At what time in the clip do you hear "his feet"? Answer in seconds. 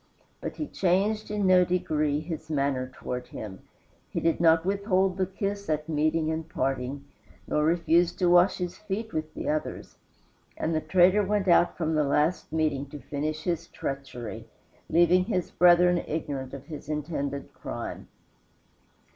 8.57-9.13